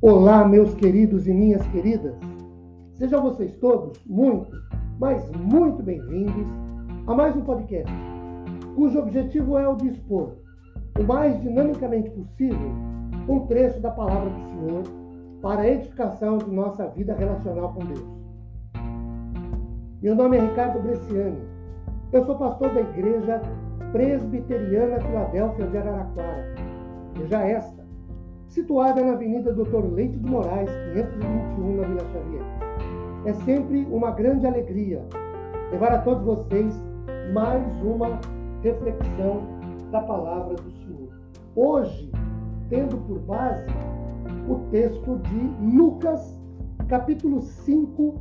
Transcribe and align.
Olá, 0.00 0.46
meus 0.46 0.74
queridos 0.74 1.26
e 1.26 1.32
minhas 1.32 1.66
queridas. 1.66 2.14
Sejam 2.94 3.20
vocês 3.20 3.52
todos 3.56 4.00
muito, 4.06 4.48
mas 4.96 5.28
muito 5.32 5.82
bem-vindos 5.82 6.46
a 7.08 7.14
mais 7.16 7.34
um 7.34 7.40
podcast, 7.40 7.92
cujo 8.76 8.96
objetivo 8.96 9.58
é 9.58 9.68
o 9.68 9.74
de 9.74 9.88
expor, 9.88 10.36
o 10.96 11.02
mais 11.02 11.40
dinamicamente 11.40 12.10
possível, 12.10 12.70
um 13.28 13.40
trecho 13.48 13.80
da 13.80 13.90
palavra 13.90 14.30
do 14.30 14.40
Senhor 14.50 14.82
para 15.42 15.62
a 15.62 15.68
edificação 15.68 16.38
de 16.38 16.48
nossa 16.48 16.86
vida 16.90 17.16
relacional 17.16 17.74
com 17.74 17.84
Deus. 17.84 18.06
Meu 20.00 20.14
nome 20.14 20.36
é 20.36 20.40
Ricardo 20.42 20.80
Bresciani. 20.80 21.42
Eu 22.12 22.24
sou 22.24 22.38
pastor 22.38 22.72
da 22.72 22.82
Igreja 22.82 23.42
Presbiteriana 23.90 25.00
Filadélfia 25.00 25.66
de 25.66 25.76
Araraquara. 25.76 26.54
Veja 27.16 27.42
esta 27.42 27.77
situada 28.58 29.04
na 29.04 29.12
Avenida 29.12 29.52
Doutor 29.52 29.84
Leite 29.92 30.18
de 30.18 30.28
Moraes, 30.28 30.68
521, 30.94 31.76
na 31.76 31.86
Vila 31.86 32.04
Xavier. 32.12 32.42
É 33.24 33.32
sempre 33.44 33.86
uma 33.88 34.10
grande 34.10 34.46
alegria 34.46 35.06
levar 35.70 35.92
a 35.92 35.98
todos 35.98 36.24
vocês 36.24 36.74
mais 37.32 37.64
uma 37.82 38.18
reflexão 38.62 39.42
da 39.92 40.00
palavra 40.00 40.56
do 40.56 40.70
Senhor. 40.72 41.08
Hoje, 41.54 42.10
tendo 42.68 42.96
por 43.06 43.20
base 43.20 43.66
o 44.48 44.56
texto 44.70 45.18
de 45.18 45.76
Lucas, 45.76 46.36
capítulo 46.88 47.40
5, 47.40 48.14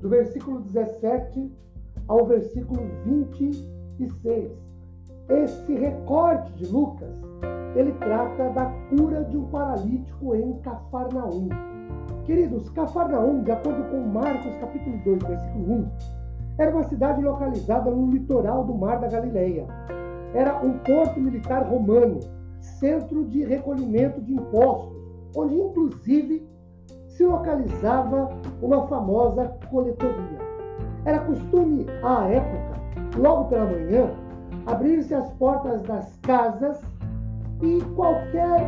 do 0.00 0.08
versículo 0.08 0.60
17 0.60 1.52
ao 2.08 2.24
versículo 2.26 2.80
26. 3.04 4.50
Esse 5.28 5.74
recorte 5.74 6.52
de 6.54 6.72
Lucas 6.72 7.14
ele 7.74 7.92
trata 7.92 8.50
da 8.50 8.66
cura 8.88 9.24
de 9.24 9.36
um 9.36 9.44
paralítico 9.46 10.34
em 10.34 10.52
Cafarnaum. 10.58 11.48
Queridos, 12.24 12.68
Cafarnaum, 12.70 13.42
de 13.42 13.50
acordo 13.50 13.82
com 13.90 14.00
Marcos 14.00 14.56
capítulo 14.56 14.96
2, 15.04 15.22
versículo 15.24 15.72
1, 15.74 15.88
era 16.56 16.70
uma 16.70 16.84
cidade 16.84 17.20
localizada 17.20 17.90
no 17.90 18.10
litoral 18.10 18.64
do 18.64 18.74
Mar 18.74 19.00
da 19.00 19.08
Galileia. 19.08 19.66
Era 20.32 20.60
um 20.64 20.78
porto 20.78 21.20
militar 21.20 21.64
romano, 21.64 22.20
centro 22.60 23.24
de 23.24 23.44
recolhimento 23.44 24.20
de 24.20 24.34
impostos, 24.34 24.96
onde 25.36 25.56
inclusive 25.56 26.48
se 27.08 27.24
localizava 27.24 28.30
uma 28.62 28.86
famosa 28.86 29.48
coletoria. 29.70 30.38
Era 31.04 31.20
costume 31.20 31.86
à 32.02 32.26
época, 32.28 32.80
logo 33.16 33.48
pela 33.48 33.66
manhã, 33.66 34.10
abrir-se 34.66 35.14
as 35.14 35.30
portas 35.34 35.82
das 35.82 36.16
casas 36.22 36.80
e 37.62 37.80
qualquer 37.94 38.60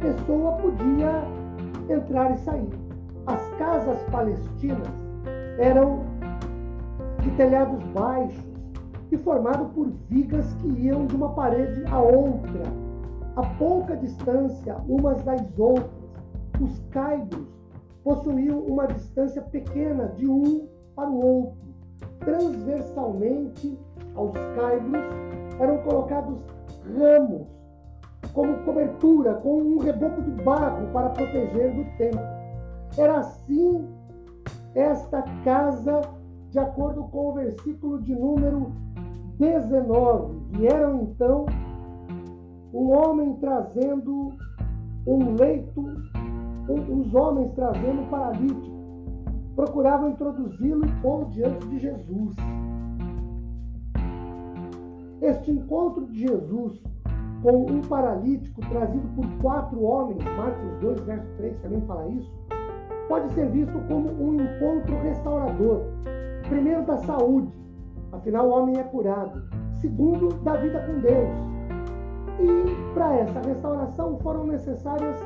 pessoa 0.00 0.52
podia 0.52 1.22
entrar 1.88 2.32
e 2.32 2.38
sair. 2.38 2.68
As 3.26 3.48
casas 3.58 4.02
palestinas 4.10 4.88
eram 5.58 6.00
de 7.22 7.30
telhados 7.32 7.82
baixos 7.92 8.44
e 9.10 9.16
formados 9.18 9.68
por 9.72 9.88
vigas 10.08 10.52
que 10.54 10.68
iam 10.68 11.06
de 11.06 11.16
uma 11.16 11.30
parede 11.30 11.84
a 11.90 12.00
outra, 12.00 12.62
a 13.36 13.42
pouca 13.58 13.96
distância 13.96 14.76
umas 14.88 15.22
das 15.22 15.58
outras. 15.58 15.90
Os 16.60 16.78
caibros 16.90 17.46
possuíam 18.02 18.60
uma 18.60 18.86
distância 18.86 19.42
pequena 19.42 20.08
de 20.16 20.26
um 20.28 20.68
para 20.94 21.10
o 21.10 21.24
outro. 21.24 21.66
Transversalmente 22.20 23.78
aos 24.14 24.32
caibros 24.54 25.02
eram 25.58 25.78
colocados 25.78 26.38
ramos 26.96 27.55
como 28.32 28.58
cobertura, 28.64 29.34
com 29.34 29.60
um 29.60 29.78
reboco 29.78 30.22
de 30.22 30.30
barro 30.42 30.86
para 30.92 31.10
proteger 31.10 31.74
do 31.74 31.84
tempo. 31.96 32.18
Era 32.96 33.18
assim 33.18 33.86
esta 34.74 35.22
casa, 35.44 36.02
de 36.50 36.58
acordo 36.58 37.04
com 37.04 37.30
o 37.30 37.34
versículo 37.34 38.00
de 38.02 38.14
número 38.14 38.72
19. 39.38 40.58
Vieram 40.58 41.02
então 41.02 41.46
um 42.72 42.96
homem 42.96 43.34
trazendo 43.36 44.32
um 45.06 45.34
leito, 45.34 45.80
um, 46.68 47.00
os 47.00 47.14
homens 47.14 47.52
trazendo 47.54 48.02
um 48.02 48.08
paralítico. 48.08 48.76
Procuravam 49.54 50.10
introduzi-lo 50.10 50.84
e 50.84 50.92
pôr 51.00 51.24
diante 51.30 51.66
de 51.68 51.78
Jesus. 51.78 52.36
Este 55.22 55.50
encontro 55.50 56.06
de 56.06 56.20
Jesus 56.20 56.82
com 57.46 57.64
um 57.70 57.80
paralítico 57.82 58.60
trazido 58.62 59.06
por 59.14 59.24
quatro 59.40 59.80
homens, 59.80 60.18
Marcos 60.36 60.80
2, 60.80 61.00
verso 61.02 61.28
3 61.36 61.56
também 61.60 61.80
fala 61.82 62.08
isso, 62.08 62.32
pode 63.08 63.32
ser 63.34 63.48
visto 63.50 63.78
como 63.86 64.10
um 64.20 64.34
encontro 64.34 65.00
restaurador. 65.00 65.82
Primeiro, 66.48 66.84
da 66.84 66.96
saúde, 66.96 67.52
afinal, 68.10 68.48
o 68.48 68.50
homem 68.50 68.76
é 68.80 68.82
curado. 68.82 69.44
Segundo, 69.80 70.34
da 70.42 70.56
vida 70.56 70.80
com 70.80 70.98
Deus. 70.98 71.28
E 72.40 72.94
para 72.94 73.14
essa 73.14 73.40
restauração 73.40 74.18
foram 74.18 74.44
necessárias 74.44 75.16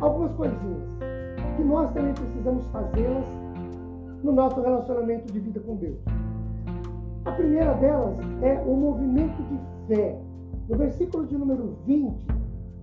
algumas 0.00 0.32
coisinhas 0.32 0.82
que 1.56 1.64
nós 1.64 1.90
também 1.90 2.14
precisamos 2.14 2.66
fazê-las 2.68 3.26
no 4.22 4.32
nosso 4.32 4.58
relacionamento 4.62 5.30
de 5.30 5.38
vida 5.38 5.60
com 5.60 5.76
Deus. 5.76 5.98
A 7.26 7.32
primeira 7.32 7.74
delas 7.74 8.16
é 8.40 8.54
o 8.66 8.74
movimento 8.74 9.36
de 9.42 9.94
fé 9.94 10.18
no 10.68 10.76
versículo 10.76 11.26
de 11.26 11.36
número 11.36 11.76
20, 11.86 12.26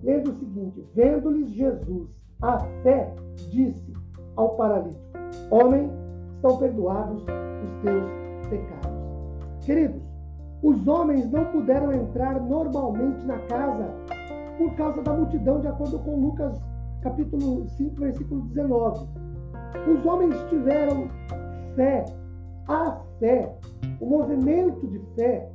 lendo 0.02 0.30
o 0.30 0.34
seguinte: 0.34 0.84
Vendo-lhes 0.94 1.50
Jesus 1.50 2.08
a 2.42 2.58
fé, 2.82 3.14
disse 3.50 3.92
ao 4.36 4.50
paralítico: 4.56 5.02
Homem, 5.50 5.90
estão 6.36 6.56
perdoados 6.58 7.22
os 7.22 7.82
teus 7.82 8.10
pecados. 8.48 8.90
Queridos, 9.64 10.02
os 10.62 10.86
homens 10.86 11.30
não 11.30 11.44
puderam 11.46 11.92
entrar 11.92 12.40
normalmente 12.40 13.24
na 13.26 13.38
casa 13.40 13.88
por 14.58 14.74
causa 14.74 15.02
da 15.02 15.12
multidão, 15.14 15.60
de 15.60 15.68
acordo 15.68 15.98
com 16.00 16.20
Lucas 16.20 16.60
capítulo 17.02 17.66
5, 17.66 18.00
versículo 18.00 18.42
19. 18.42 19.08
Os 19.90 20.04
homens 20.04 20.34
tiveram 20.50 21.08
fé, 21.74 22.04
a 22.68 23.00
fé, 23.18 23.54
o 24.00 24.06
movimento 24.06 24.86
de 24.86 24.98
fé 25.14 25.50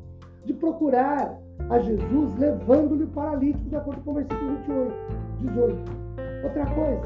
de 0.45 0.53
procurar 0.53 1.37
a 1.69 1.79
Jesus, 1.79 2.35
levando-lhe 2.37 3.03
o 3.03 3.07
paralítico, 3.07 3.69
de 3.69 3.75
acordo 3.75 4.01
com 4.01 4.11
o 4.11 4.13
versículo 4.15 4.55
28, 4.57 4.93
18. 5.39 6.05
Outra 6.43 6.65
coisa, 6.67 7.01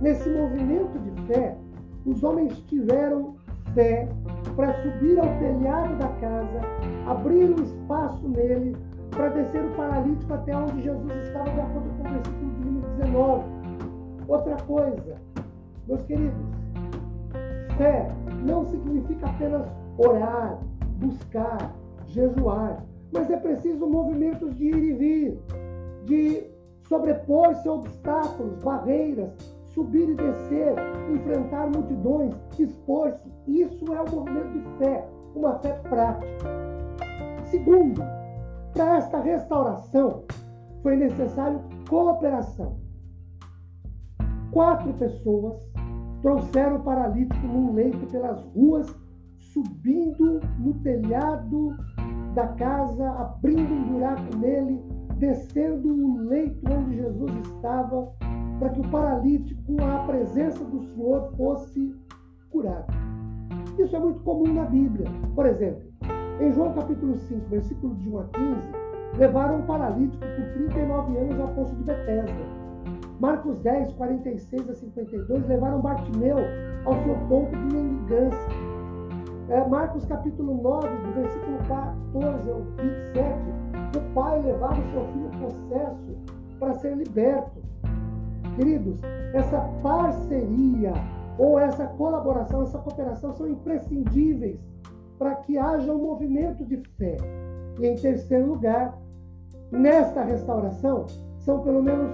nesse 0.00 0.28
movimento 0.30 0.98
de 0.98 1.22
fé, 1.26 1.56
os 2.06 2.22
homens 2.24 2.58
tiveram 2.62 3.34
fé 3.74 4.08
para 4.56 4.72
subir 4.82 5.18
ao 5.18 5.26
telhado 5.38 5.98
da 5.98 6.08
casa, 6.20 6.60
abrir 7.06 7.50
um 7.50 7.62
espaço 7.62 8.26
nele, 8.28 8.76
para 9.10 9.28
descer 9.28 9.64
o 9.64 9.70
paralítico 9.72 10.32
até 10.32 10.56
onde 10.56 10.82
Jesus 10.82 11.12
estava, 11.24 11.50
de 11.50 11.60
acordo 11.60 11.90
com 11.90 12.08
o 12.08 12.12
versículo 12.12 12.80
19. 12.96 13.44
Outra 14.28 14.56
coisa, 14.64 15.14
meus 15.86 16.02
queridos, 16.02 16.46
fé 17.76 18.08
não 18.46 18.64
significa 18.64 19.26
apenas 19.26 19.66
orar, 19.98 20.58
buscar, 20.98 21.74
jejuar 22.06 22.82
mas 23.12 23.30
é 23.30 23.36
preciso 23.36 23.86
movimentos 23.86 24.54
de 24.56 24.64
ir 24.64 24.76
e 24.76 24.92
vir, 24.94 25.38
de 26.04 26.50
sobrepor-se 26.88 27.68
a 27.68 27.72
obstáculos, 27.72 28.62
barreiras, 28.62 29.32
subir 29.74 30.08
e 30.08 30.14
descer, 30.14 30.74
enfrentar 31.12 31.70
multidões, 31.70 32.34
expor-se. 32.58 33.30
Isso 33.46 33.84
é 33.92 34.02
um 34.02 34.16
movimento 34.16 34.58
de 34.58 34.78
fé, 34.78 35.08
uma 35.34 35.58
fé 35.60 35.72
prática. 35.88 36.26
Segundo, 37.44 38.02
para 38.72 38.98
esta 38.98 39.20
restauração 39.20 40.24
foi 40.82 40.96
necessário 40.96 41.60
cooperação. 41.88 42.78
Quatro 44.52 44.92
pessoas 44.94 45.60
trouxeram 46.22 46.76
o 46.76 46.82
paralítico 46.82 47.46
num 47.46 47.72
leito 47.72 48.06
pelas 48.06 48.42
ruas, 48.54 48.86
subindo 49.38 50.40
no 50.58 50.74
telhado 50.82 51.76
da 52.34 52.48
casa, 52.48 53.10
abrindo 53.10 53.72
um 53.72 53.84
buraco 53.84 54.36
nele, 54.36 54.80
descendo 55.16 55.88
o 55.88 56.18
leito 56.28 56.60
onde 56.70 56.96
Jesus 56.96 57.32
estava, 57.46 58.12
para 58.58 58.68
que 58.70 58.80
o 58.80 58.90
paralítico, 58.90 59.76
à 59.82 60.04
presença 60.06 60.64
do 60.64 60.82
Senhor, 60.82 61.32
fosse 61.36 61.94
curado. 62.50 62.92
Isso 63.78 63.96
é 63.96 63.98
muito 63.98 64.20
comum 64.20 64.52
na 64.52 64.64
Bíblia. 64.64 65.06
Por 65.34 65.46
exemplo, 65.46 65.82
em 66.40 66.52
João 66.52 66.72
capítulo 66.74 67.16
5, 67.16 67.48
versículo 67.48 67.94
de 67.96 68.08
1 68.08 68.18
a 68.18 68.24
15, 68.24 69.18
levaram 69.18 69.58
um 69.58 69.66
paralítico 69.66 70.20
por 70.20 70.52
39 70.54 71.18
anos 71.18 71.40
ao 71.40 71.48
poço 71.48 71.74
de 71.76 71.84
Betesda. 71.84 72.60
Marcos 73.20 73.58
10, 73.58 73.92
46 73.94 74.70
a 74.70 74.74
52, 74.74 75.46
levaram 75.46 75.80
Bartimeu 75.80 76.38
ao 76.86 76.94
seu 77.02 77.14
ponto 77.28 77.50
de 77.50 77.76
mendigância. 77.76 78.69
É, 79.50 79.66
Marcos 79.66 80.04
capítulo 80.04 80.62
9, 80.62 80.88
do 80.88 81.12
versículo 81.12 81.58
14 81.66 82.50
ao 82.50 82.60
27, 82.60 83.98
o 83.98 84.14
pai 84.14 84.40
levava 84.42 84.80
o 84.80 84.90
seu 84.92 85.04
filho 85.08 85.30
possesso 85.40 86.16
para 86.60 86.74
ser 86.74 86.96
liberto. 86.96 87.60
Queridos, 88.54 89.00
essa 89.34 89.58
parceria 89.82 90.92
ou 91.36 91.58
essa 91.58 91.84
colaboração, 91.84 92.62
essa 92.62 92.78
cooperação 92.78 93.32
são 93.32 93.48
imprescindíveis 93.48 94.60
para 95.18 95.34
que 95.34 95.58
haja 95.58 95.92
um 95.92 95.98
movimento 95.98 96.64
de 96.64 96.76
fé. 96.96 97.16
E 97.80 97.86
em 97.88 97.96
terceiro 97.96 98.46
lugar, 98.46 98.96
nesta 99.72 100.22
restauração, 100.22 101.06
são 101.38 101.58
pelo 101.62 101.82
menos 101.82 102.08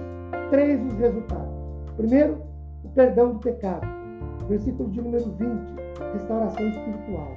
três 0.49 0.83
os 0.83 0.93
resultados. 0.93 1.53
Primeiro, 1.97 2.41
o 2.83 2.89
perdão 2.89 3.33
do 3.33 3.39
pecado. 3.39 3.85
Versículo 4.47 4.89
de 4.89 5.01
número 5.01 5.31
20, 5.33 5.86
restauração 6.13 6.67
espiritual. 6.67 7.35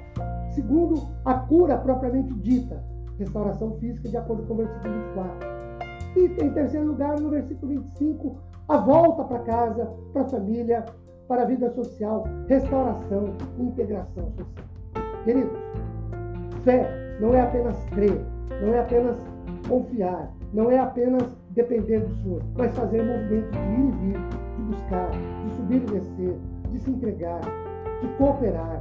Segundo, 0.51 1.07
a 1.25 1.33
cura 1.33 1.77
propriamente 1.77 2.33
dita, 2.35 2.83
restauração 3.17 3.77
física, 3.79 4.09
de 4.09 4.17
acordo 4.17 4.43
com 4.43 4.53
o 4.53 4.57
versículo 4.57 4.93
24. 4.93 5.51
E 6.15 6.43
em 6.43 6.49
terceiro 6.51 6.87
lugar, 6.87 7.19
no 7.19 7.29
versículo 7.29 7.71
25, 7.71 8.37
a 8.67 8.77
volta 8.77 9.23
para 9.23 9.39
casa, 9.39 9.85
para 10.11 10.23
a 10.23 10.29
família, 10.29 10.85
para 11.27 11.43
a 11.43 11.45
vida 11.45 11.69
social, 11.71 12.25
restauração 12.47 13.33
e 13.57 13.63
integração 13.63 14.29
social. 14.31 14.65
Queridos, 15.23 15.57
fé 16.63 17.17
não 17.21 17.33
é 17.33 17.41
apenas 17.41 17.83
crer, 17.85 18.19
não 18.61 18.73
é 18.73 18.79
apenas 18.79 19.17
confiar, 19.67 20.31
não 20.53 20.69
é 20.69 20.79
apenas 20.79 21.23
depender 21.51 21.99
do 21.99 22.13
Senhor, 22.15 22.41
mas 22.57 22.75
fazer 22.75 23.03
movimentos 23.03 23.51
de 23.51 23.57
ir 23.57 23.87
e 23.87 23.91
vir, 23.91 24.19
de 24.57 24.61
buscar, 24.63 25.09
de 25.09 25.55
subir 25.55 25.83
e 25.83 25.85
descer, 25.85 26.37
de 26.71 26.79
se 26.79 26.91
entregar, 26.91 27.41
de 28.01 28.07
cooperar, 28.17 28.79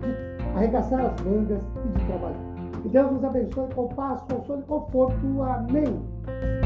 de 0.00 0.56
arregaçar 0.56 1.00
as 1.00 1.20
mangas 1.22 1.60
e 1.84 1.98
de 1.98 2.04
trabalhar. 2.06 2.54
Que 2.82 2.88
Deus 2.88 3.12
nos 3.12 3.24
abençoe 3.24 3.74
com 3.74 3.88
paz, 3.88 4.20
consolo 4.22 4.60
e 4.60 4.64
conforto. 4.64 5.42
Amém. 5.42 6.63